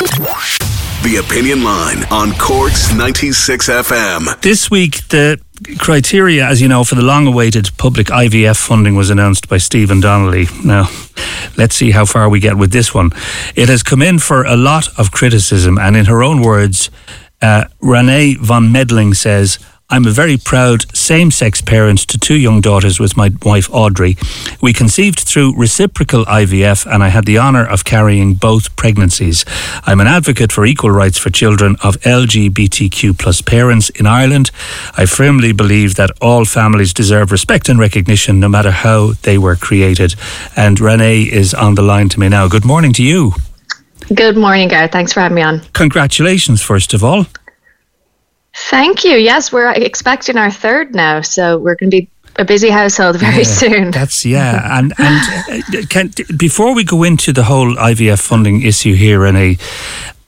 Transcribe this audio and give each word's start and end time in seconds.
The 0.00 1.22
Opinion 1.22 1.62
Line 1.62 2.04
on 2.10 2.32
Cork's 2.38 2.90
96 2.94 3.68
FM. 3.68 4.40
This 4.40 4.70
week, 4.70 5.06
the 5.08 5.38
criteria, 5.78 6.46
as 6.46 6.62
you 6.62 6.68
know, 6.68 6.84
for 6.84 6.94
the 6.94 7.02
long 7.02 7.26
awaited 7.26 7.68
public 7.76 8.06
IVF 8.06 8.56
funding 8.56 8.94
was 8.94 9.10
announced 9.10 9.50
by 9.50 9.58
Stephen 9.58 10.00
Donnelly. 10.00 10.46
Now, 10.64 10.88
let's 11.58 11.74
see 11.74 11.90
how 11.90 12.06
far 12.06 12.30
we 12.30 12.40
get 12.40 12.56
with 12.56 12.72
this 12.72 12.94
one. 12.94 13.10
It 13.54 13.68
has 13.68 13.82
come 13.82 14.00
in 14.00 14.18
for 14.18 14.44
a 14.44 14.56
lot 14.56 14.88
of 14.98 15.10
criticism, 15.10 15.76
and 15.78 15.94
in 15.98 16.06
her 16.06 16.22
own 16.22 16.40
words, 16.40 16.88
uh, 17.42 17.64
Ranae 17.82 18.38
von 18.38 18.72
Meding 18.72 19.14
says, 19.14 19.58
I'm 19.92 20.06
a 20.06 20.10
very 20.10 20.36
proud 20.36 20.84
same 20.96 21.32
sex 21.32 21.60
parent 21.60 21.98
to 22.08 22.18
two 22.18 22.36
young 22.36 22.60
daughters 22.60 23.00
with 23.00 23.16
my 23.16 23.32
wife 23.42 23.68
Audrey. 23.72 24.16
We 24.62 24.72
conceived 24.72 25.18
through 25.18 25.56
reciprocal 25.56 26.24
IVF 26.26 26.86
and 26.86 27.02
I 27.02 27.08
had 27.08 27.26
the 27.26 27.38
honour 27.38 27.66
of 27.66 27.84
carrying 27.84 28.34
both 28.34 28.76
pregnancies. 28.76 29.44
I'm 29.84 29.98
an 29.98 30.06
advocate 30.06 30.52
for 30.52 30.64
equal 30.64 30.92
rights 30.92 31.18
for 31.18 31.30
children 31.30 31.76
of 31.82 31.96
LGBTQ 32.02 33.18
plus 33.18 33.42
parents 33.42 33.90
in 33.90 34.06
Ireland. 34.06 34.52
I 34.96 35.06
firmly 35.06 35.50
believe 35.52 35.96
that 35.96 36.12
all 36.20 36.44
families 36.44 36.94
deserve 36.94 37.32
respect 37.32 37.68
and 37.68 37.80
recognition 37.80 38.38
no 38.38 38.48
matter 38.48 38.70
how 38.70 39.14
they 39.22 39.38
were 39.38 39.56
created. 39.56 40.14
And 40.56 40.78
Ranae 40.78 41.26
is 41.26 41.52
on 41.52 41.74
the 41.74 41.82
line 41.82 42.08
to 42.10 42.20
me 42.20 42.28
now. 42.28 42.46
Good 42.46 42.64
morning 42.64 42.92
to 42.92 43.02
you. 43.02 43.32
Good 44.14 44.36
morning, 44.36 44.68
Gareth. 44.68 44.92
Thanks 44.92 45.12
for 45.12 45.20
having 45.20 45.36
me 45.36 45.42
on. 45.42 45.60
Congratulations, 45.72 46.62
first 46.62 46.94
of 46.94 47.02
all. 47.02 47.26
Thank 48.54 49.04
you. 49.04 49.16
Yes, 49.16 49.52
we're 49.52 49.70
expecting 49.70 50.36
our 50.36 50.50
third 50.50 50.94
now, 50.94 51.20
so 51.20 51.58
we're 51.58 51.76
going 51.76 51.90
to 51.90 52.00
be 52.00 52.08
a 52.36 52.44
busy 52.44 52.70
household 52.70 53.16
very 53.16 53.38
Yeah, 53.38 53.42
soon. 53.42 53.90
That's 53.90 54.24
yeah, 54.24 54.78
and 54.78 54.92
and 54.98 55.64
uh, 55.74 55.86
can, 55.88 56.12
before 56.36 56.74
we 56.74 56.84
go 56.84 57.02
into 57.02 57.32
the 57.32 57.44
whole 57.44 57.74
IVF 57.76 58.20
funding 58.20 58.62
issue 58.62 58.94
here, 58.94 59.20
Ranae, 59.20 59.60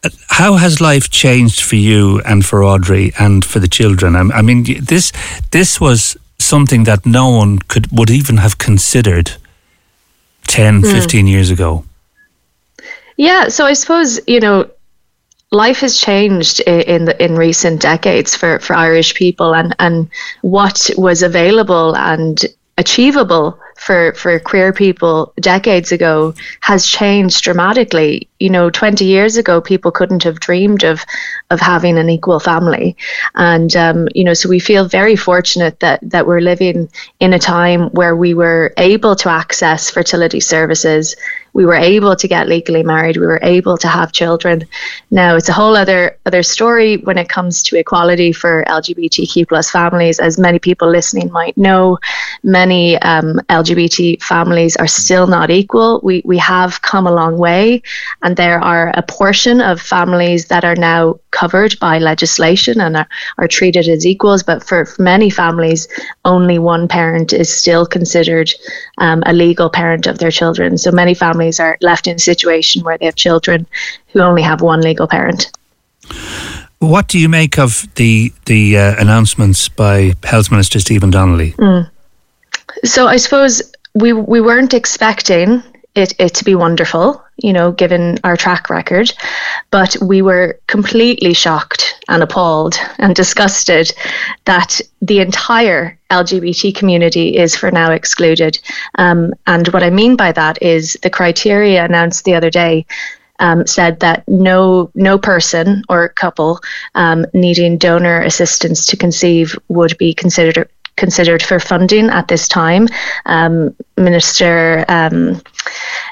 uh, 0.05 0.11
how 0.29 0.55
has 0.55 0.81
life 0.81 1.11
changed 1.11 1.63
for 1.63 1.77
you 1.77 2.21
and 2.25 2.45
for 2.45 2.63
Audrey 2.63 3.13
and 3.19 3.45
for 3.45 3.61
the 3.61 3.69
children? 3.69 4.15
I, 4.17 4.39
I 4.39 4.43
mean, 4.43 4.65
this 4.85 5.13
this 5.51 5.81
was 5.81 6.17
something 6.39 6.85
that 6.85 7.07
no 7.07 7.29
one 7.29 7.59
could 7.59 7.87
would 7.91 8.11
even 8.11 8.39
have 8.39 8.59
considered 8.59 9.33
10, 10.49 10.83
15 10.83 11.27
years 11.27 11.51
ago. 11.51 11.85
Yeah, 13.17 13.49
so 13.49 13.67
I 13.67 13.75
suppose 13.75 14.21
you 14.27 14.41
know, 14.41 14.71
life 15.53 15.81
has 15.81 15.99
changed 15.99 16.61
in 16.61 17.05
the 17.05 17.25
in 17.25 17.37
recent 17.37 17.81
decades 17.81 18.35
for 18.35 18.59
for 18.59 18.75
Irish 18.75 19.15
people, 19.15 19.55
and 19.55 19.77
and 19.79 20.09
what 20.41 20.91
was 20.97 21.23
available 21.23 21.95
and 21.97 22.45
achievable 22.79 23.59
for 23.77 24.15
for 24.15 24.39
queer 24.41 24.73
people 24.73 25.33
decades 25.41 25.93
ago 25.93 26.35
has 26.61 26.87
changed 26.87 27.43
dramatically. 27.45 28.29
You 28.41 28.51
know, 28.51 28.71
20 28.71 29.05
years 29.05 29.37
ago, 29.37 29.61
people 29.61 29.91
couldn't 29.91 30.23
have 30.25 30.41
dreamed 30.41 30.85
of 30.85 31.05
of 31.51 31.61
having 31.61 31.99
an 31.99 32.09
equal 32.09 32.41
family, 32.41 32.97
and 33.35 33.75
um, 33.77 34.09
you 34.15 34.25
know, 34.25 34.35
so 34.35 34.49
we 34.49 34.59
feel 34.59 34.89
very 34.89 35.17
fortunate 35.17 35.81
that 35.81 36.01
that 36.03 36.27
we're 36.27 36.41
living 36.41 36.89
in 37.21 37.35
a 37.35 37.39
time 37.39 37.91
where 37.91 38.17
we 38.17 38.35
were 38.35 38.73
able 38.79 39.15
to 39.17 39.29
access 39.29 39.91
fertility 39.91 40.41
services 40.41 41.15
we 41.55 41.67
were 41.67 41.75
able 41.75 42.17
to 42.17 42.29
get 42.29 42.49
legally 42.49 42.83
married 42.83 43.17
we 43.17 43.27
were 43.27 43.41
able 43.43 43.77
to 43.77 43.89
have 43.89 44.13
children. 44.13 44.65
Now 45.11 45.37
it's 45.37 45.49
a 45.49 45.53
whole 45.53 45.77
other 45.77 46.17
other 46.27 46.43
story 46.43 46.97
when 46.99 47.19
it 47.19 47.29
comes 47.29 47.63
to 47.65 47.79
equality 47.79 48.33
for 48.33 48.65
lgbtq 48.69 49.49
plus 49.49 49.71
families. 49.71 50.19
As 50.19 50.39
many 50.39 50.59
people 50.59 50.89
listening 50.89 51.31
might 51.31 51.57
know 51.57 51.99
many 52.43 52.99
um, 53.03 53.41
lgbt 53.49 54.23
families 54.23 54.77
are 54.77 54.87
still 54.87 55.27
not 55.27 55.51
equal. 55.51 56.01
We 56.03 56.23
we 56.25 56.39
have 56.39 56.81
come 56.83 57.07
a 57.07 57.13
long 57.13 57.37
way 57.39 57.83
and 58.23 58.37
there 58.37 58.61
are 58.61 58.93
a 58.95 59.03
portion 59.03 59.61
of 59.61 59.81
families 59.81 60.47
that 60.47 60.65
are 60.65 60.77
now 60.77 61.19
covered 61.31 61.79
by 61.81 61.99
legislation 61.99 62.81
and 62.81 62.97
are, 62.97 63.09
are 63.39 63.49
treated 63.49 63.89
as 63.89 64.07
equals 64.07 64.43
but 64.43 64.63
for, 64.63 64.87
many 64.99 65.31
families 65.31 65.89
only 66.25 66.59
one 66.59 66.87
parent 66.87 67.33
is 67.33 67.53
still 67.53 67.87
considered 67.87 68.51
um, 68.99 69.23
a 69.27 69.33
legal 69.33 69.69
parent 69.71 70.07
of 70.07 70.19
their 70.19 70.31
children. 70.31 70.79
So 70.79 70.93
many 70.93 71.15
families 71.15 71.42
are 71.61 71.77
left 71.81 72.07
in 72.07 72.17
a 72.17 72.19
situation 72.19 72.83
where 72.85 72.99
they 72.99 73.07
have 73.07 73.17
children 73.17 73.67
who 74.13 74.21
only 74.21 74.43
have 74.43 74.61
one 74.61 74.81
legal 74.81 75.07
parent 75.07 75.51
What 76.79 77.09
do 77.09 77.19
you 77.19 77.29
make 77.29 77.59
of 77.59 77.87
the 77.95 78.33
the 78.47 78.77
uh, 78.77 78.95
announcements 78.99 79.69
by 79.69 80.15
Health 80.25 80.51
Minister 80.51 80.81
Stephen 80.81 81.11
Donnelly? 81.11 81.55
so 82.85 83.07
I 83.07 83.19
suppose 83.19 83.63
we 83.95 84.13
we 84.13 84.41
weren't 84.41 84.75
expecting 84.75 85.63
it, 85.95 86.15
it 86.19 86.35
to 86.35 86.45
be 86.45 86.55
wonderful, 86.55 87.23
you 87.37 87.53
know, 87.53 87.71
given 87.71 88.19
our 88.25 88.37
track 88.37 88.71
record, 88.71 89.13
but 89.71 89.95
we 90.01 90.23
were 90.23 90.59
completely 90.67 91.35
shocked 91.35 92.01
and 92.09 92.23
appalled 92.23 92.77
and 92.99 93.15
disgusted 93.15 93.93
that 94.47 94.81
the 95.03 95.21
entire 95.21 95.99
LGBT 96.11 96.75
community 96.75 97.37
is 97.37 97.55
for 97.55 97.71
now 97.71 97.91
excluded. 97.91 98.59
Um, 98.97 99.35
and 99.47 99.69
what 99.69 99.83
I 99.83 99.91
mean 99.91 100.17
by 100.17 100.33
that 100.33 100.63
is 100.63 100.97
the 101.03 101.11
criteria 101.11 101.85
announced 101.85 102.25
the 102.25 102.35
other 102.35 102.51
day 102.51 102.87
um, 103.39 103.67
said 103.67 104.01
that 104.01 104.27
no 104.29 104.91
no 104.95 105.19
person 105.19 105.83
or 105.89 106.09
couple 106.09 106.61
um, 106.95 107.27
needing 107.35 107.77
donor 107.77 108.21
assistance 108.23 108.87
to 108.87 108.97
conceive 108.97 109.59
would 109.69 109.99
be 109.99 110.15
considered 110.15 110.69
considered 110.97 111.43
for 111.43 111.59
funding 111.59 112.11
at 112.11 112.29
this 112.29 112.49
time. 112.49 112.89
Um, 113.27 113.75
Minister 113.97 114.85
um, 114.89 115.41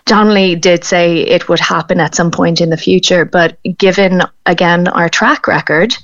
Donnelly 0.06 0.56
did 0.56 0.84
say 0.84 1.18
it 1.18 1.48
would 1.48 1.60
happen 1.60 2.00
at 2.00 2.14
some 2.14 2.30
point 2.30 2.60
in 2.60 2.70
the 2.70 2.76
future, 2.76 3.24
but 3.24 3.58
given 3.76 4.22
again 4.46 4.88
our 4.88 5.08
track 5.08 5.46
record. 5.46 5.94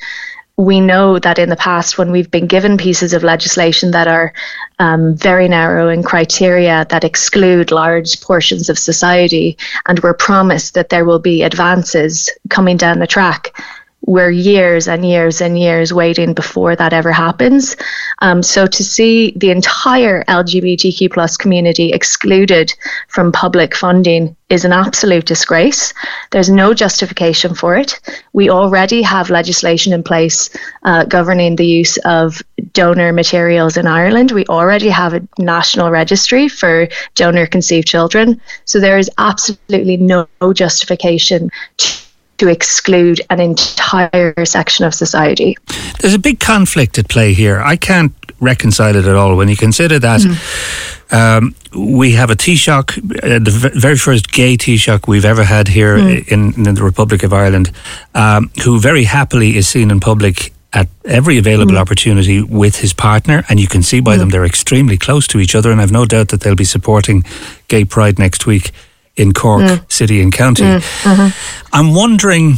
We 0.59 0.81
know 0.81 1.19
that 1.19 1.39
in 1.39 1.51
the 1.51 1.57
past, 1.57 1.99
when 1.99 2.11
we've 2.11 2.31
been 2.31 2.47
given 2.47 2.79
pieces 2.79 3.13
of 3.13 3.23
legislation 3.23 3.91
that 3.91 4.09
are 4.09 4.33
um, 4.79 5.15
very 5.15 5.49
narrow 5.49 5.91
in 5.91 6.03
criteria 6.03 6.87
that 6.89 7.05
exclude 7.05 7.71
large 7.71 8.19
portions 8.23 8.71
of 8.71 8.79
society, 8.79 9.59
and 9.85 10.01
we're 10.01 10.15
promised 10.15 10.73
that 10.73 10.89
there 10.89 11.05
will 11.05 11.19
be 11.19 11.43
advances 11.43 12.31
coming 12.49 12.79
down 12.79 13.01
the 13.01 13.07
track, 13.07 13.55
we're 14.03 14.31
years 14.31 14.87
and 14.87 15.05
years 15.05 15.41
and 15.41 15.59
years 15.59 15.93
waiting 15.93 16.33
before 16.33 16.77
that 16.77 16.93
ever 16.93 17.11
happens. 17.11 17.77
Um, 18.21 18.43
so 18.43 18.67
to 18.67 18.85
see 18.85 19.33
the 19.37 19.51
entire 19.51 20.23
LGBTQ 20.25 21.13
plus 21.13 21.37
community 21.37 21.93
excluded 21.93 22.73
from 23.09 23.33
public 23.33 23.75
funding 23.75 24.37
is 24.49 24.65
an 24.65 24.73
absolute 24.73 25.27
disgrace. 25.27 25.93
There's 26.31 26.49
no 26.49 26.73
justification 26.73 27.55
for 27.55 27.77
it. 27.77 27.99
We 28.33 28.49
already 28.49 29.03
have 29.03 29.29
legislation 29.29 29.93
in 29.93 30.05
place 30.05 30.51
uh, 30.85 31.05
governing 31.05 31.57
the 31.57 31.67
use 31.67 31.97
of 32.05 32.41
donor 32.73 33.13
materials 33.13 33.77
in 33.77 33.89
Ireland. 33.89 34.31
We 34.31 34.47
already 34.47 34.89
have 34.89 35.15
a 35.15 35.27
national 35.39 35.91
registry 35.91 36.49
for 36.49 36.89
donor 37.17 37.47
conceived 37.47 37.89
children. 37.89 38.41
So 38.67 38.79
there 38.79 38.99
is 38.99 39.11
absolutely 39.19 39.97
no 39.97 40.29
justification 40.53 41.51
to 41.79 41.96
exclude 42.43 43.21
an 43.31 43.41
entire 43.41 44.45
section 44.45 44.85
of 44.85 44.95
society. 44.95 45.57
There's 46.01 46.15
a 46.15 46.19
big 46.19 46.41
conflict 46.41 46.99
at 46.99 47.09
play 47.09 47.33
here. 47.33 47.61
I 47.61 47.77
can't 47.77 48.13
reconcile 48.41 48.97
it 48.97 49.05
at 49.07 49.17
all 49.17 49.37
when 49.37 49.49
you 49.49 49.57
consider 49.57 49.99
that. 49.99 50.21
Mm. 50.21 51.13
Um, 51.13 51.55
we 51.75 52.13
have 52.13 52.31
a 52.31 52.35
Taoiseach, 52.35 52.99
uh, 52.99 53.39
the 53.39 53.71
very 53.75 53.97
first 53.97 54.31
gay 54.31 54.57
Taoiseach 54.57 55.07
we've 55.07 55.25
ever 55.25 55.45
had 55.45 55.69
here 55.69 55.97
mm. 55.97 56.29
in, 56.29 56.55
in, 56.67 56.75
the 56.75 56.83
Republic 56.83 57.23
of 57.23 57.33
Ireland, 57.33 57.71
um, 58.15 58.51
who 58.65 58.81
very 58.81 59.05
happily 59.05 59.57
is 59.57 59.69
seen 59.69 59.91
in 59.91 60.01
public 60.01 60.53
at 60.73 60.89
every 61.05 61.39
available 61.39 61.75
mm. 61.75 61.81
opportunity 61.81 62.43
with 62.43 62.77
his 62.77 62.93
partner, 62.93 63.45
and 63.49 63.61
you 63.61 63.69
can 63.69 63.83
see 63.83 64.01
by 64.01 64.17
mm. 64.17 64.19
them 64.19 64.31
they're 64.31 64.45
extremely 64.45 64.99
close 64.99 65.27
to 65.29 65.39
each 65.39 65.55
other, 65.55 65.71
and 65.71 65.81
I've 65.81 65.93
no 65.93 66.05
doubt 66.05 66.29
that 66.29 66.41
they'll 66.41 66.57
be 66.57 66.65
supporting 66.65 67.25
Gay 67.69 67.85
Pride 67.85 68.19
next 68.19 68.47
week 68.47 68.73
in 69.17 69.33
Cork 69.33 69.63
mm. 69.63 69.93
City 69.93 70.21
and 70.21 70.33
County. 70.33 70.65
Mm. 70.65 70.81
Mm-hmm. 71.03 71.69
I'm 71.73 71.95
wondering, 71.95 72.55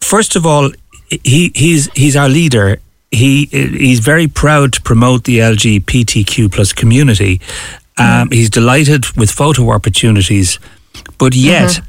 first 0.00 0.36
of 0.36 0.44
all, 0.44 0.70
he, 1.22 1.52
he's 1.54 1.90
he's 1.94 2.16
our 2.16 2.28
leader 2.28 2.80
he 3.10 3.46
he's 3.46 4.00
very 4.00 4.26
proud 4.26 4.72
to 4.74 4.82
promote 4.82 5.24
the 5.24 5.38
LGBTQ 5.38 6.52
plus 6.52 6.72
community. 6.72 7.40
Um, 7.98 8.28
mm. 8.28 8.32
He's 8.32 8.50
delighted 8.50 9.06
with 9.16 9.30
photo 9.30 9.70
opportunities, 9.70 10.58
but 11.18 11.34
yet 11.34 11.70
mm-hmm. 11.70 11.86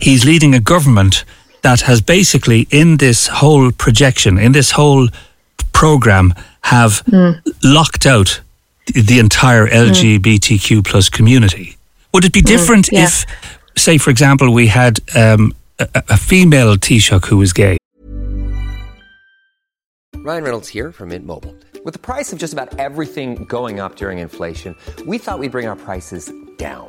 he's 0.00 0.24
leading 0.24 0.54
a 0.54 0.60
government 0.60 1.24
that 1.62 1.82
has 1.82 2.00
basically, 2.00 2.66
in 2.70 2.98
this 2.98 3.26
whole 3.26 3.72
projection, 3.72 4.38
in 4.38 4.52
this 4.52 4.72
whole 4.72 5.08
program, 5.72 6.34
have 6.62 7.02
mm. 7.06 7.40
locked 7.62 8.06
out 8.06 8.40
the 8.86 9.18
entire 9.18 9.66
LGBTQ 9.66 10.84
plus 10.84 11.08
community. 11.08 11.76
Would 12.14 12.24
it 12.24 12.32
be 12.32 12.42
mm, 12.42 12.46
different 12.46 12.86
mm, 12.86 12.92
yeah. 12.92 13.04
if, 13.04 13.26
say, 13.76 13.98
for 13.98 14.10
example, 14.10 14.54
we 14.54 14.68
had 14.68 15.00
um, 15.16 15.52
a, 15.80 15.88
a 16.10 16.16
female 16.16 16.76
Taoiseach 16.76 17.26
who 17.26 17.38
was 17.38 17.52
gay? 17.52 17.76
Ryan 20.16 20.44
Reynolds 20.44 20.68
here 20.68 20.92
from 20.92 21.08
Mint 21.08 21.26
Mobile. 21.26 21.54
With 21.84 21.92
the 21.92 21.98
price 21.98 22.32
of 22.32 22.38
just 22.38 22.52
about 22.54 22.78
everything 22.78 23.44
going 23.44 23.80
up 23.80 23.96
during 23.96 24.20
inflation, 24.20 24.74
we 25.06 25.18
thought 25.18 25.40
we'd 25.40 25.50
bring 25.50 25.66
our 25.66 25.76
prices 25.76 26.32
down. 26.56 26.88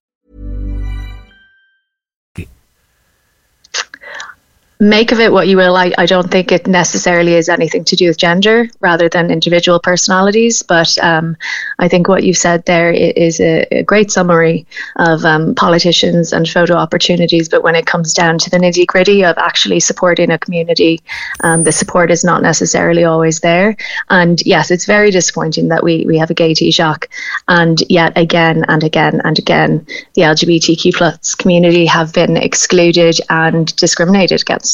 Make 4.81 5.11
of 5.11 5.19
it 5.19 5.31
what 5.31 5.47
you 5.47 5.57
will. 5.57 5.77
I, 5.77 5.93
I 5.99 6.07
don't 6.07 6.31
think 6.31 6.51
it 6.51 6.65
necessarily 6.65 7.35
is 7.35 7.49
anything 7.49 7.83
to 7.85 7.95
do 7.95 8.07
with 8.07 8.17
gender 8.17 8.67
rather 8.79 9.07
than 9.07 9.29
individual 9.29 9.79
personalities. 9.79 10.63
But 10.63 10.97
um, 11.03 11.37
I 11.77 11.87
think 11.87 12.07
what 12.07 12.23
you've 12.23 12.37
said 12.37 12.65
there 12.65 12.91
is 12.91 13.39
a, 13.39 13.67
a 13.71 13.83
great 13.83 14.09
summary 14.09 14.65
of 14.95 15.23
um, 15.23 15.53
politicians 15.53 16.33
and 16.33 16.49
photo 16.49 16.73
opportunities. 16.73 17.47
But 17.47 17.61
when 17.61 17.75
it 17.75 17.85
comes 17.85 18.11
down 18.11 18.39
to 18.39 18.49
the 18.49 18.57
nitty 18.57 18.87
gritty 18.87 19.23
of 19.23 19.37
actually 19.37 19.81
supporting 19.81 20.31
a 20.31 20.39
community, 20.39 20.99
um, 21.43 21.61
the 21.61 21.71
support 21.71 22.09
is 22.09 22.23
not 22.23 22.41
necessarily 22.41 23.03
always 23.03 23.39
there. 23.41 23.77
And 24.09 24.41
yes, 24.47 24.71
it's 24.71 24.85
very 24.85 25.11
disappointing 25.11 25.67
that 25.67 25.83
we, 25.83 26.05
we 26.07 26.17
have 26.17 26.31
a 26.31 26.33
gay 26.33 26.55
Taoiseach. 26.55 27.05
And 27.47 27.83
yet 27.87 28.17
again 28.17 28.65
and 28.67 28.83
again 28.83 29.21
and 29.25 29.37
again, 29.37 29.85
the 30.15 30.23
LGBTQ 30.23 30.95
plus 30.95 31.35
community 31.35 31.85
have 31.85 32.13
been 32.13 32.35
excluded 32.35 33.19
and 33.29 33.75
discriminated 33.75 34.41
against 34.41 34.70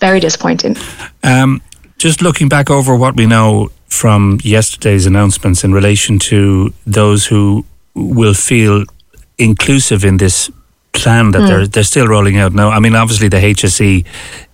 very 0.00 0.20
disappointing. 0.20 0.76
Um, 1.22 1.62
just 1.98 2.22
looking 2.22 2.48
back 2.48 2.70
over 2.70 2.96
what 2.96 3.16
we 3.16 3.26
know 3.26 3.70
from 3.88 4.38
yesterday's 4.42 5.06
announcements 5.06 5.64
in 5.64 5.72
relation 5.72 6.18
to 6.18 6.72
those 6.86 7.26
who 7.26 7.64
will 7.94 8.34
feel 8.34 8.84
inclusive 9.38 10.04
in 10.04 10.16
this 10.16 10.50
plan 10.92 11.30
that 11.30 11.42
mm. 11.42 11.48
they're 11.48 11.66
they're 11.66 11.84
still 11.84 12.06
rolling 12.06 12.36
out 12.36 12.52
now. 12.52 12.70
I 12.70 12.80
mean, 12.80 12.94
obviously 12.94 13.28
the 13.28 13.36
HSE 13.36 14.04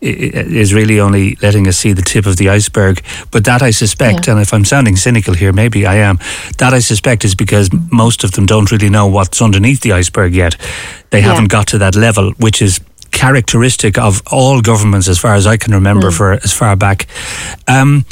is 0.00 0.75
really 0.75 1.00
only 1.00 1.37
letting 1.43 1.66
us 1.66 1.76
see 1.76 1.92
the 1.92 2.02
tip 2.02 2.26
of 2.26 2.37
the 2.37 2.49
iceberg, 2.50 3.02
but 3.31 3.44
that 3.44 3.62
I 3.62 3.70
suspect, 3.70 4.26
yeah. 4.26 4.34
and 4.34 4.42
if 4.42 4.52
I'm 4.52 4.64
sounding 4.64 4.96
cynical 4.96 5.34
here, 5.34 5.52
maybe 5.52 5.87
I 5.87 5.96
am. 5.96 6.19
That 6.58 6.75
I 6.75 6.81
suspect 6.81 7.25
is 7.25 7.34
because 7.34 7.70
most 7.90 8.25
of 8.25 8.32
them 8.32 8.46
don't 8.46 8.70
really 8.70 8.90
know 8.90 9.06
what's 9.06 9.40
underneath 9.40 9.81
the 9.81 9.92
iceberg 9.92 10.34
yet. 10.34 10.56
They 11.10 11.20
yeah. 11.20 11.26
haven't 11.26 11.49
got 11.49 11.69
to 11.69 11.78
that 11.78 11.94
level, 11.94 12.32
which 12.38 12.60
is 12.60 12.81
characteristic 13.16 13.96
of 13.98 14.22
all 14.30 14.60
governments, 14.60 15.08
as 15.08 15.18
far 15.18 15.34
as 15.34 15.46
I 15.46 15.56
can 15.56 15.72
remember, 15.72 16.10
mm. 16.10 16.16
for 16.16 16.32
as 16.32 16.52
far 16.52 16.76
back. 16.76 17.06
Um, 17.66 18.04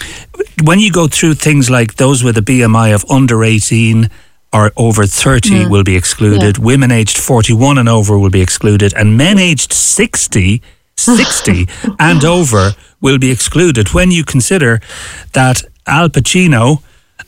when 0.63 0.81
you 0.81 0.91
go 0.91 1.07
through 1.09 1.35
things 1.35 1.69
like 1.69 1.97
those 1.97 2.25
with 2.25 2.39
a 2.39 2.41
BMI 2.41 2.95
of 2.95 3.05
under 3.11 3.45
18 3.45 4.09
or 4.55 4.73
over 4.77 5.05
30 5.05 5.51
mm. 5.51 5.71
will 5.71 5.85
be 5.85 5.95
excluded, 5.95 6.57
yeah. 6.57 6.65
women 6.65 6.91
aged 6.91 7.19
41 7.19 7.77
and 7.77 7.89
over 7.89 8.19
will 8.19 8.31
be 8.31 8.41
excluded, 8.41 8.95
and 8.95 9.19
men 9.19 9.39
aged 9.39 9.73
60 9.73 10.63
60 10.97 11.67
and 11.99 12.25
over 12.25 12.71
will 13.01 13.19
be 13.19 13.31
excluded 13.31 13.93
when 13.93 14.11
you 14.11 14.25
consider 14.25 14.81
that 15.33 15.63
Al 15.87 16.09
Pacino 16.09 16.83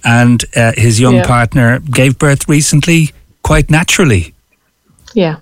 and 0.04 0.44
uh, 0.54 0.72
his 0.76 1.00
young 1.00 1.16
yeah. 1.16 1.26
partner 1.26 1.80
gave 1.80 2.16
birth 2.16 2.48
recently 2.48 3.10
quite 3.42 3.70
naturally. 3.70 4.34
Yeah. 5.14 5.40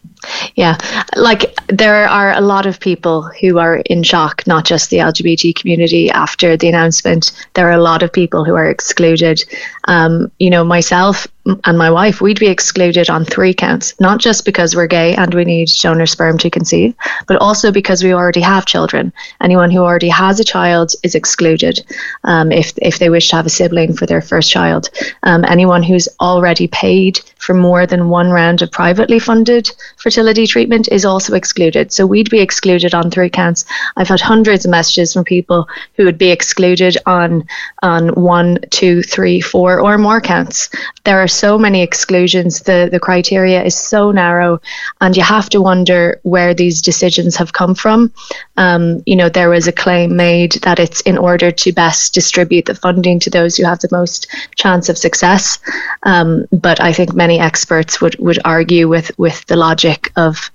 Yeah, 0.55 0.77
like 1.17 1.55
there 1.67 2.09
are 2.09 2.33
a 2.33 2.41
lot 2.41 2.67
of 2.67 2.81
people 2.81 3.23
who 3.41 3.59
are 3.59 3.77
in 3.87 4.03
shock, 4.03 4.47
not 4.47 4.65
just 4.65 4.91
the 4.91 4.99
LGBT 4.99 5.55
community 5.55 6.11
after 6.11 6.57
the 6.57 6.69
announcement. 6.69 7.33
There 7.55 7.69
are 7.69 7.73
a 7.73 7.83
lot 7.83 8.03
of 8.03 8.13
people 8.13 8.45
who 8.45 8.55
are 8.55 8.67
excluded. 8.67 9.43
Um, 9.89 10.31
you 10.39 10.51
know, 10.51 10.65
myself 10.65 11.27
and 11.65 11.77
my 11.77 11.91
wife, 11.91 12.21
we'd 12.21 12.41
be 12.41 12.47
excluded 12.47 13.11
on 13.11 13.25
three 13.25 13.53
counts, 13.53 13.95
not 14.01 14.19
just 14.19 14.45
because 14.45 14.75
we're 14.75 14.87
gay 14.87 15.15
and 15.15 15.35
we 15.35 15.45
need 15.45 15.69
donor 15.83 16.07
sperm 16.07 16.39
to 16.39 16.49
conceive, 16.49 16.95
but 17.27 17.37
also 17.37 17.71
because 17.71 18.03
we 18.03 18.15
already 18.15 18.41
have 18.41 18.65
children. 18.65 19.13
Anyone 19.43 19.71
who 19.71 19.81
already 19.81 20.09
has 20.09 20.41
a 20.41 20.45
child 20.45 20.93
is 21.03 21.15
excluded 21.15 21.85
um, 22.25 22.51
if, 22.51 22.73
if 22.81 22.99
they 22.99 23.11
wish 23.11 23.29
to 23.29 23.37
have 23.37 23.47
a 23.47 23.51
sibling 23.51 23.95
for 23.95 24.07
their 24.07 24.23
first 24.23 24.51
child. 24.51 24.89
Um, 25.23 25.45
anyone 25.47 25.83
who's 25.83 26.09
already 26.21 26.67
paid 26.69 27.21
for 27.39 27.53
more 27.53 27.87
than 27.87 28.09
one 28.09 28.31
round 28.31 28.63
of 28.63 28.71
privately 28.73 29.19
funded 29.19 29.71
fertility 29.99 30.47
treatment 30.47 30.89
is 30.91 31.05
also 31.05 31.35
excluded. 31.35 31.93
So 31.93 32.07
we'd 32.07 32.31
be 32.31 32.41
excluded 32.41 32.95
on 32.95 33.11
three 33.11 33.29
counts. 33.29 33.67
I've 33.97 34.09
had 34.09 34.21
hundreds 34.21 34.65
of 34.65 34.71
messages 34.71 35.13
from 35.13 35.25
people 35.25 35.69
who 35.97 36.07
would 36.07 36.17
be 36.17 36.31
excluded 36.31 36.97
on 37.05 37.47
on 37.83 38.09
one, 38.15 38.59
two, 38.71 39.03
three, 39.03 39.43
four, 39.43 39.79
or 39.81 39.99
more 39.99 40.23
counts. 40.23 40.71
There 41.05 41.19
are 41.19 41.29
so 41.35 41.59
many 41.59 41.83
exclusions. 41.83 42.61
The 42.61 42.89
the 42.91 43.01
criteria 43.01 43.63
is 43.63 43.75
so 43.75 44.11
narrow, 44.11 44.61
and 45.01 45.17
you 45.17 45.23
have 45.23 45.49
to 45.51 45.61
wonder 45.61 46.21
where 46.23 46.55
these 46.55 46.81
decisions 46.83 47.37
have 47.37 47.53
come 47.53 47.75
from. 47.75 48.13
Um, 48.57 49.03
you 49.07 49.17
know, 49.17 49.29
there 49.29 49.51
was 49.51 49.67
a 49.67 49.73
claim 49.73 50.17
made 50.17 50.53
that 50.63 50.79
it's 50.79 51.01
in 51.03 51.19
order 51.19 51.51
to 51.51 51.73
best 51.73 52.15
distribute 52.15 52.67
the 52.67 52.75
funding 52.75 53.21
to 53.21 53.31
those 53.31 53.57
who 53.57 53.65
have 53.65 53.81
the 53.81 53.89
most 53.93 54.27
chance 54.57 54.89
of 54.89 54.99
success. 54.99 55.59
Um, 56.05 56.47
but 56.53 56.81
I 56.81 56.93
think 56.93 57.15
many 57.15 57.39
experts 57.39 58.01
would 58.01 58.17
would 58.19 58.39
argue 58.45 58.89
with 58.89 59.11
with 59.19 59.45
the 59.47 59.57
logic 59.57 60.13
of 60.17 60.51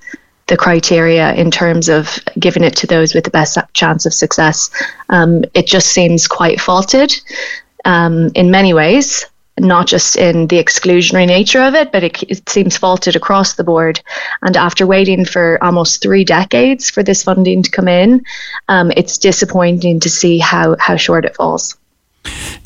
the 0.47 0.57
criteria 0.57 1.33
in 1.35 1.51
terms 1.51 1.89
of 1.89 2.19
giving 2.39 2.63
it 2.63 2.75
to 2.75 2.87
those 2.87 3.13
with 3.13 3.23
the 3.23 3.29
best 3.29 3.57
chance 3.73 4.05
of 4.05 4.13
success. 4.13 4.69
Um, 5.09 5.45
it 5.53 5.67
just 5.67 5.89
seems 5.89 6.27
quite 6.27 6.59
faulted 6.59 7.13
um, 7.85 8.31
in 8.35 8.51
many 8.51 8.73
ways, 8.73 9.25
not 9.59 9.87
just 9.87 10.15
in 10.15 10.47
the 10.47 10.61
exclusionary 10.63 11.27
nature 11.27 11.61
of 11.61 11.75
it, 11.75 11.91
but 11.91 12.03
it, 12.03 12.23
it 12.23 12.47
seems 12.49 12.77
faulted 12.77 13.15
across 13.15 13.53
the 13.53 13.63
board. 13.63 14.01
And 14.41 14.55
after 14.57 14.87
waiting 14.87 15.25
for 15.25 15.61
almost 15.63 16.01
three 16.01 16.23
decades 16.23 16.89
for 16.89 17.03
this 17.03 17.23
funding 17.23 17.63
to 17.63 17.71
come 17.71 17.87
in, 17.87 18.23
um, 18.67 18.91
it's 18.95 19.17
disappointing 19.17 19.99
to 20.01 20.09
see 20.09 20.39
how, 20.39 20.75
how 20.79 20.95
short 20.95 21.25
it 21.25 21.35
falls. 21.35 21.77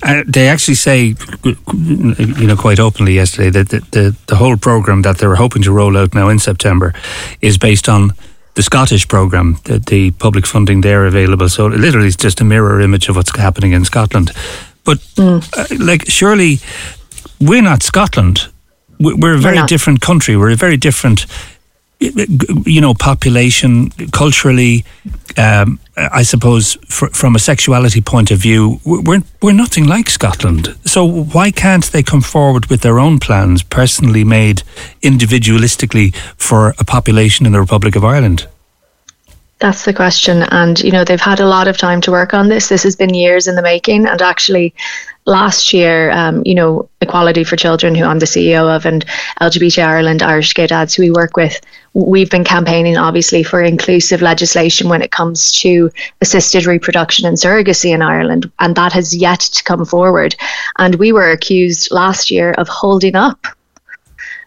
Uh, 0.02 0.24
they 0.28 0.48
actually 0.48 0.76
say, 0.76 1.16
you 1.44 2.48
know, 2.48 2.56
quite 2.58 2.80
openly 2.80 3.14
yesterday 3.14 3.50
that 3.50 3.70
the, 3.70 3.80
the, 3.92 4.16
the 4.28 4.36
whole 4.36 4.58
program 4.58 5.04
that 5.04 5.18
they're 5.18 5.36
hoping 5.36 5.62
to 5.62 5.72
roll 5.72 5.98
out 5.98 6.14
now 6.14 6.28
in 6.28 6.40
September 6.40 6.94
is 7.42 7.58
based 7.58 7.88
on 7.88 8.12
the 8.56 8.64
Scottish 8.64 9.08
program, 9.08 9.58
the, 9.64 9.80
the 9.80 10.12
public 10.12 10.46
funding 10.46 10.82
there 10.82 11.06
available. 11.06 11.50
So 11.50 11.68
literally, 11.68 12.08
it's 12.08 12.16
just 12.16 12.42
a 12.42 12.44
mirror 12.44 12.82
image 12.82 13.10
of 13.10 13.16
what's 13.16 13.36
happening 13.36 13.72
in 13.72 13.86
Scotland. 13.86 14.32
But 14.84 15.00
mm. 15.16 15.42
uh, 15.58 15.84
like, 15.84 16.10
surely 16.10 16.60
we're 17.40 17.62
not 17.62 17.84
Scotland. 17.84 18.48
We're 19.00 19.36
a 19.36 19.40
very 19.40 19.60
we're 19.60 19.66
different 19.66 20.02
country. 20.02 20.38
We're 20.38 20.52
a 20.52 20.56
very 20.56 20.78
different 20.78 21.26
you 22.66 22.82
know, 22.82 22.94
population, 22.94 23.90
culturally, 24.12 24.84
um, 25.38 25.80
I 25.96 26.24
suppose, 26.24 26.74
from 26.90 27.36
a 27.36 27.40
sexuality 27.40 28.02
point 28.02 28.32
of 28.32 28.40
view, 28.40 28.80
we're 28.86 29.24
we're 29.42 29.54
nothing 29.54 29.86
like 29.86 30.10
Scotland. 30.10 30.76
So 30.86 31.06
why 31.06 31.52
can't 31.52 31.86
they 31.92 32.04
come 32.04 32.22
forward 32.22 32.66
with 32.66 32.82
their 32.82 33.00
own 33.00 33.20
plans, 33.20 33.64
personally 33.64 34.24
made, 34.24 34.64
individualistically 35.02 36.16
for 36.38 36.74
a 36.80 36.84
population 36.84 37.46
in 37.46 37.54
the 37.54 37.60
Republic 37.62 37.96
of 37.96 38.04
Ireland? 38.04 38.48
That's 39.64 39.86
the 39.86 39.94
question. 39.94 40.44
And, 40.52 40.78
you 40.82 40.92
know, 40.92 41.06
they've 41.06 41.22
had 41.22 41.40
a 41.40 41.48
lot 41.48 41.70
of 41.70 41.78
time 41.78 42.02
to 42.02 42.12
work 42.12 42.34
on 42.34 42.50
this. 42.50 42.68
This 42.68 42.84
has 42.84 42.98
been 42.98 43.14
years 43.14 43.48
in 43.48 43.56
the 43.56 43.62
making. 43.62 44.06
And 44.06 44.22
actually, 44.22 44.76
last 45.24 45.72
year, 45.72 46.12
um, 46.12 46.42
you 46.46 46.54
know, 46.54 46.90
Equality 47.00 47.46
for 47.46 47.56
Children, 47.56 47.96
who 47.96 48.04
I'm 48.04 48.20
the 48.20 48.26
CEO 48.26 48.68
of, 48.76 48.86
and 48.86 49.06
LGBT 49.40 49.82
Ireland, 49.86 50.22
Irish 50.22 50.54
Gay 50.54 50.68
Dads, 50.68 50.96
who 50.96 51.04
we 51.04 51.12
work 51.12 51.38
with, 51.38 51.62
we've 51.94 52.30
been 52.30 52.44
campaigning 52.44 52.98
obviously 52.98 53.42
for 53.42 53.62
inclusive 53.62 54.22
legislation 54.22 54.90
when 54.90 55.02
it 55.02 55.12
comes 55.12 55.54
to 55.62 55.90
assisted 56.20 56.66
reproduction 56.66 57.26
and 57.26 57.38
surrogacy 57.38 57.94
in 57.94 58.02
Ireland, 58.02 58.52
and 58.60 58.76
that 58.76 58.92
has 58.92 59.16
yet 59.16 59.40
to 59.40 59.64
come 59.64 59.86
forward. 59.86 60.36
And 60.78 60.96
we 60.96 61.14
were 61.14 61.32
accused 61.32 61.90
last 61.90 62.30
year 62.30 62.52
of 62.58 62.68
holding 62.68 63.16
up 63.16 63.48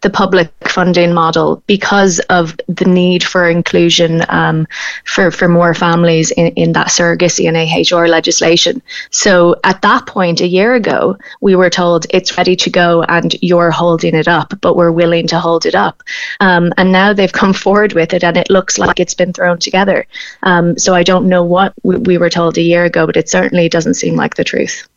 the 0.03 0.11
public 0.11 0.51
funding 0.69 1.13
model 1.13 1.63
because 1.67 2.19
of 2.31 2.57
the 2.69 2.85
need 2.85 3.23
for 3.25 3.49
inclusion 3.49 4.23
um, 4.29 4.67
for, 5.05 5.31
for 5.31 5.49
more 5.49 5.75
families 5.75 6.31
in, 6.33 6.49
in 6.49 6.73
that 6.73 6.89
surrogacy 6.89 7.49
and 7.49 7.57
AHR 7.57 8.09
legislation. 8.09 8.83
So 9.11 9.57
at 9.65 9.83
that 9.83 10.07
point, 10.07 10.41
a 10.41 10.47
year 10.47 10.75
ago, 10.75 11.17
we 11.41 11.57
were 11.57 11.71
told 11.71 12.07
it's 12.11 12.37
ready 12.37 12.57
to 12.57 12.71
go 12.71 13.03
and 13.05 13.35
you're 13.43 13.71
holding 13.71 14.15
it 14.15 14.29
up, 14.29 14.53
but 14.61 14.77
we're 14.77 14.93
willing 14.93 15.27
to 15.29 15.39
hold 15.39 15.67
it 15.67 15.75
up. 15.75 16.03
Um, 16.41 16.73
and 16.77 16.93
now 16.93 17.13
they've 17.13 17.33
come 17.43 17.53
forward 17.53 17.93
with 17.93 18.13
it 18.13 18.25
and 18.25 18.37
it 18.37 18.51
looks 18.51 18.79
like 18.79 19.01
it's 19.01 19.15
been 19.15 19.33
thrown 19.33 19.59
together. 19.59 20.07
Um, 20.43 20.79
so 20.79 20.95
I 20.95 21.03
don't 21.03 21.29
know 21.29 21.45
what 21.45 21.75
we, 21.83 21.97
we 21.97 22.19
were 22.19 22.31
told 22.31 22.59
a 22.59 22.63
year 22.63 22.85
ago, 22.85 23.07
but 23.07 23.17
it 23.17 23.29
certainly 23.29 23.69
doesn't 23.69 23.95
seem 23.95 24.17
like 24.17 24.35
the 24.35 24.45
truth. 24.45 24.89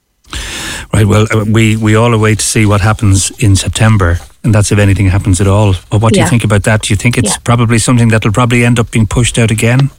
Right. 0.93 1.05
Well, 1.05 1.27
uh, 1.31 1.45
we 1.45 1.77
we 1.77 1.95
all 1.95 2.13
await 2.13 2.39
to 2.39 2.45
see 2.45 2.65
what 2.65 2.81
happens 2.81 3.31
in 3.43 3.55
September, 3.55 4.17
and 4.43 4.53
that's 4.53 4.71
if 4.71 4.79
anything 4.79 5.07
happens 5.07 5.39
at 5.41 5.48
all. 5.48 5.74
But 5.89 6.01
what 6.01 6.13
do 6.13 6.19
yeah. 6.19 6.25
you 6.25 6.29
think 6.29 6.43
about 6.43 6.63
that? 6.63 6.83
Do 6.83 6.93
you 6.93 6.98
think 6.98 7.17
it's 7.17 7.36
yeah. 7.36 7.43
probably 7.43 7.79
something 7.79 8.09
that'll 8.09 8.31
probably 8.31 8.65
end 8.65 8.79
up 8.79 8.91
being 8.91 9.07
pushed 9.07 9.38
out 9.38 9.51
again? 9.51 9.91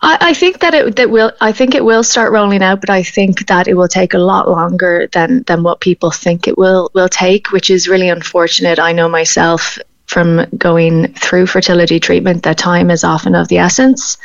I, 0.00 0.18
I, 0.20 0.34
think 0.34 0.60
that 0.60 0.74
it 0.74 0.96
that 0.96 1.10
will. 1.10 1.32
I 1.40 1.52
think 1.52 1.74
it 1.74 1.84
will 1.84 2.04
start 2.04 2.32
rolling 2.32 2.62
out, 2.62 2.80
but 2.80 2.90
I 2.90 3.02
think 3.02 3.46
that 3.48 3.66
it 3.66 3.74
will 3.74 3.88
take 3.88 4.14
a 4.14 4.18
lot 4.18 4.48
longer 4.48 5.08
than 5.12 5.42
than 5.44 5.62
what 5.62 5.80
people 5.80 6.10
think 6.10 6.46
it 6.46 6.56
will 6.56 6.90
will 6.94 7.08
take, 7.08 7.50
which 7.50 7.70
is 7.70 7.88
really 7.88 8.08
unfortunate. 8.08 8.78
I 8.78 8.92
know 8.92 9.08
myself 9.08 9.78
from 10.06 10.46
going 10.56 11.12
through 11.14 11.46
fertility 11.46 12.00
treatment 12.00 12.42
that 12.44 12.56
time 12.58 12.90
is 12.90 13.04
often 13.04 13.34
of 13.34 13.48
the 13.48 13.58
essence, 13.58 14.18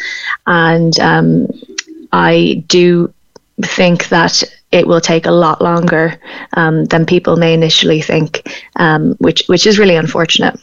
and 0.46 1.00
um, 1.00 1.48
I 2.12 2.64
do 2.68 3.12
think 3.62 4.10
that 4.10 4.44
it 4.74 4.88
will 4.88 5.02
take 5.02 5.26
a 5.26 5.32
lot 5.32 5.62
longer 5.62 6.20
um, 6.58 6.86
than 6.86 7.06
people 7.06 7.38
may 7.38 7.54
initially 7.54 8.02
think, 8.02 8.50
um, 8.76 9.14
which 9.20 9.44
which 9.48 9.68
is 9.68 9.78
really 9.80 9.96
unfortunate. 9.96 10.60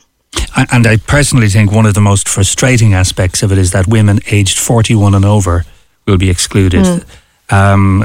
And 0.73 0.87
I 0.87 0.97
personally 0.97 1.49
think 1.49 1.73
one 1.73 1.87
of 1.87 1.95
the 1.95 2.00
most 2.00 2.29
frustrating 2.29 2.95
aspects 2.95 3.43
of 3.43 3.52
it 3.52 3.59
is 3.59 3.71
that 3.71 3.87
women 3.87 4.21
aged 4.31 4.59
41 4.59 5.14
and 5.14 5.25
over 5.25 5.64
will 6.07 6.19
be 6.19 6.31
excluded. 6.31 6.85
Mm. 6.85 7.05
Um, 7.52 8.05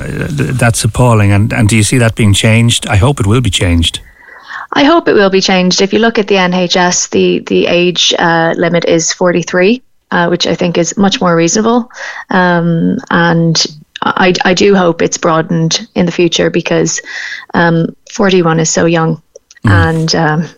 that's 0.58 0.84
appalling. 0.84 1.32
And, 1.32 1.54
and 1.54 1.70
do 1.70 1.76
you 1.76 1.84
see 1.84 2.00
that 2.00 2.16
being 2.16 2.34
changed? 2.34 2.88
I 2.88 2.96
hope 2.96 3.20
it 3.20 3.28
will 3.28 3.42
be 3.42 3.52
changed. 3.52 4.00
I 4.74 4.84
hope 4.84 5.08
it 5.08 5.14
will 5.14 5.30
be 5.30 5.42
changed. 5.42 5.82
If 5.82 5.94
you 5.94 6.00
look 6.00 6.18
at 6.18 6.28
the 6.28 6.36
NHS, 6.36 7.12
the, 7.12 7.40
the 7.40 7.68
age 7.68 8.14
uh, 8.18 8.54
limit 8.58 8.86
is 8.86 9.14
43. 9.14 9.82
Uh, 10.12 10.28
which 10.28 10.46
I 10.46 10.54
think 10.54 10.78
is 10.78 10.96
much 10.98 11.20
more 11.20 11.36
reasonable. 11.36 11.92
Um, 12.30 13.00
and 13.10 13.66
I, 14.06 14.34
I 14.46 14.54
do 14.54 14.76
hope 14.76 15.02
it's 15.02 15.18
broadened 15.18 15.88
in 15.96 16.06
the 16.06 16.12
future 16.12 16.50
because 16.50 17.02
um, 17.54 17.96
41 18.12 18.60
is 18.60 18.70
so 18.70 18.86
young, 18.86 19.22
mm. 19.64 19.72
and 19.72 20.16
um, 20.16 20.50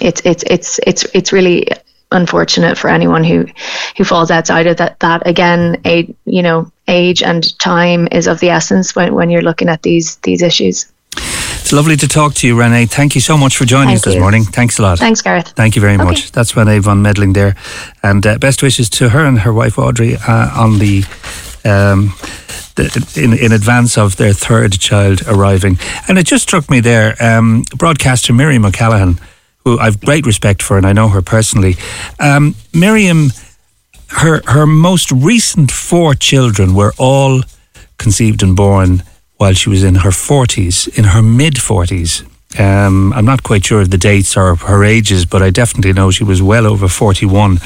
it's 0.00 0.22
it's 0.24 0.42
it's 0.44 0.80
it's 0.86 1.04
it's 1.14 1.32
really 1.32 1.68
unfortunate 2.12 2.78
for 2.78 2.88
anyone 2.88 3.22
who 3.22 3.46
who 3.96 4.04
falls 4.04 4.30
outside 4.30 4.66
of 4.66 4.78
that. 4.78 4.98
That 5.00 5.26
again, 5.26 5.80
a 5.84 6.12
you 6.24 6.42
know, 6.42 6.70
age 6.88 7.22
and 7.22 7.58
time 7.58 8.08
is 8.10 8.26
of 8.26 8.40
the 8.40 8.48
essence 8.48 8.96
when 8.96 9.14
when 9.14 9.28
you're 9.30 9.42
looking 9.42 9.68
at 9.68 9.82
these 9.82 10.16
these 10.16 10.42
issues. 10.42 10.86
It's 11.60 11.72
lovely 11.72 11.96
to 11.96 12.06
talk 12.06 12.34
to 12.34 12.46
you, 12.46 12.54
Ranae. 12.54 12.88
Thank 12.88 13.14
you 13.14 13.20
so 13.20 13.36
much 13.36 13.56
for 13.56 13.64
joining 13.64 13.88
Thank 13.88 13.98
us 13.98 14.04
this 14.04 14.14
you. 14.14 14.20
morning. 14.20 14.44
Thanks 14.44 14.78
a 14.78 14.82
lot. 14.82 14.98
Thanks, 15.00 15.20
Gareth. 15.20 15.48
Thank 15.48 15.74
you 15.74 15.82
very 15.82 15.94
okay. 15.96 16.04
much. 16.04 16.30
That's 16.30 16.52
Ranae 16.52 16.80
von 16.80 17.02
Meding 17.02 17.34
there. 17.34 17.56
And 18.04 18.24
uh, 18.24 18.38
best 18.38 18.62
wishes 18.62 18.88
to 18.90 19.08
her 19.08 19.24
and 19.24 19.40
her 19.40 19.52
wife, 19.52 19.76
Audrey, 19.76 20.14
uh, 20.16 20.62
on 20.62 20.78
the 20.78 21.02
um, 21.64 22.14
in, 22.78 23.32
in 23.32 23.52
advance 23.52 23.96
of 23.96 24.16
their 24.16 24.32
third 24.32 24.78
child 24.78 25.22
arriving. 25.26 25.78
And 26.08 26.18
it 26.18 26.26
just 26.26 26.42
struck 26.44 26.70
me 26.70 26.80
there, 26.80 27.14
um, 27.20 27.64
broadcaster 27.76 28.32
Miriam 28.32 28.64
O'Callaghan, 28.64 29.18
who 29.64 29.78
I've 29.78 30.00
great 30.00 30.26
respect 30.26 30.62
for 30.62 30.76
and 30.76 30.86
I 30.86 30.92
know 30.92 31.08
her 31.08 31.22
personally. 31.22 31.76
Um, 32.20 32.54
Miriam, 32.72 33.30
her, 34.08 34.42
her 34.46 34.66
most 34.66 35.10
recent 35.10 35.70
four 35.70 36.14
children 36.14 36.74
were 36.74 36.92
all 36.98 37.42
conceived 37.98 38.42
and 38.42 38.54
born 38.54 39.02
while 39.36 39.52
she 39.52 39.68
was 39.68 39.82
in 39.82 39.96
her 39.96 40.10
40s, 40.10 40.96
in 40.96 41.04
her 41.04 41.22
mid 41.22 41.54
40s. 41.54 42.24
Um, 42.58 43.12
I'm 43.12 43.24
not 43.24 43.42
quite 43.42 43.64
sure 43.66 43.82
of 43.82 43.90
the 43.90 43.98
dates 43.98 44.36
or 44.36 44.54
her 44.54 44.84
ages, 44.84 45.26
but 45.26 45.42
I 45.42 45.50
definitely 45.50 45.92
know 45.92 46.10
she 46.10 46.24
was 46.24 46.40
well 46.40 46.66
over 46.66 46.88
41 46.88 47.58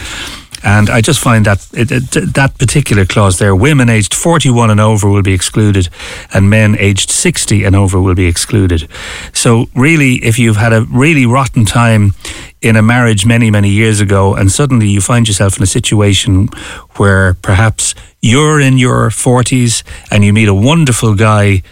and 0.63 0.91
I 0.91 1.01
just 1.01 1.21
find 1.21 1.47
that 1.47 1.67
it, 1.73 1.91
it, 1.91 2.35
that 2.35 2.59
particular 2.59 3.05
clause 3.07 3.39
there, 3.39 3.55
women 3.57 3.89
aged 3.89 4.15
41 4.15 4.71
and 4.71 4.81
over 4.81 5.09
will 5.09 5.23
be 5.23 5.33
excluded, 5.33 5.89
and 6.35 6.51
men 6.51 6.77
aged 6.79 7.11
60 7.11 7.65
and 7.65 7.75
over 7.75 8.01
will 8.01 8.15
be 8.15 8.27
excluded. 8.27 8.89
So, 9.33 9.69
really, 9.75 10.17
if 10.17 10.39
you've 10.39 10.57
had 10.57 10.73
a 10.73 10.83
really 10.83 11.27
rotten 11.27 11.65
time 11.65 12.13
in 12.61 12.77
a 12.77 12.83
marriage 12.83 13.25
many, 13.25 13.51
many 13.51 13.71
years 13.71 14.01
ago, 14.01 14.35
and 14.35 14.53
suddenly 14.53 14.89
you 14.89 15.01
find 15.01 15.27
yourself 15.27 15.57
in 15.57 15.63
a 15.63 15.67
situation 15.67 16.49
where 16.97 17.35
perhaps 17.35 17.95
you're 18.21 18.61
in 18.61 18.77
your 18.77 19.09
40s 19.09 19.83
and 20.11 20.25
you 20.25 20.33
meet 20.33 20.49
a 20.49 20.55
wonderful 20.55 21.15
guy 21.15 21.63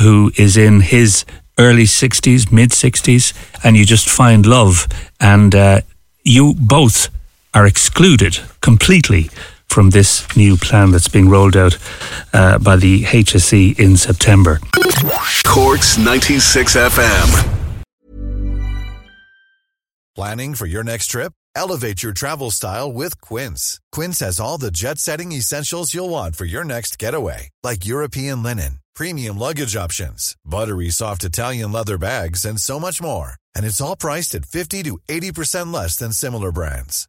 who 0.00 0.32
is 0.36 0.56
in 0.56 0.80
his 0.80 1.24
early 1.58 1.84
60s, 1.84 2.52
mid 2.52 2.70
60s, 2.70 3.32
and 3.64 3.76
you 3.76 3.84
just 3.84 4.08
find 4.08 4.44
love, 4.44 4.86
and 5.20 5.54
uh, 5.54 5.80
you 6.24 6.54
both 6.58 7.08
are 7.54 7.66
excluded 7.66 8.38
completely 8.60 9.30
from 9.68 9.90
this 9.90 10.36
new 10.36 10.56
plan 10.56 10.90
that's 10.90 11.08
being 11.08 11.28
rolled 11.28 11.56
out 11.56 11.78
uh, 12.32 12.58
by 12.58 12.76
the 12.76 13.02
HSE 13.02 13.78
in 13.78 13.96
September. 13.96 14.60
Corks 15.46 15.98
96 15.98 16.76
FM. 16.76 17.54
Planning 20.14 20.54
for 20.54 20.66
your 20.66 20.84
next 20.84 21.08
trip? 21.08 21.32
Elevate 21.56 22.02
your 22.02 22.12
travel 22.12 22.50
style 22.50 22.92
with 22.92 23.20
Quince. 23.20 23.80
Quince 23.90 24.20
has 24.20 24.38
all 24.38 24.58
the 24.58 24.70
jet 24.70 24.98
setting 24.98 25.32
essentials 25.32 25.92
you'll 25.92 26.08
want 26.08 26.36
for 26.36 26.44
your 26.44 26.64
next 26.64 26.98
getaway, 26.98 27.50
like 27.62 27.86
European 27.86 28.42
linen, 28.42 28.78
premium 28.94 29.38
luggage 29.38 29.74
options, 29.76 30.36
buttery 30.44 30.90
soft 30.90 31.24
Italian 31.24 31.72
leather 31.72 31.98
bags, 31.98 32.44
and 32.44 32.60
so 32.60 32.78
much 32.78 33.02
more. 33.02 33.34
And 33.56 33.64
it's 33.64 33.80
all 33.80 33.96
priced 33.96 34.34
at 34.34 34.46
50 34.46 34.84
to 34.84 34.98
80% 35.08 35.72
less 35.72 35.96
than 35.96 36.12
similar 36.12 36.52
brands. 36.52 37.08